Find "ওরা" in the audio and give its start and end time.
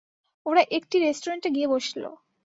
0.45-0.61